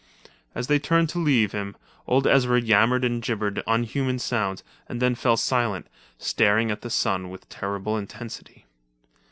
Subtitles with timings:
[0.55, 1.75] As they turned to leave him,
[2.07, 5.85] old Ezra yammered and gibbered unhuman sounds and then fell silent,
[6.17, 8.65] staring at the sun with terrible intensity.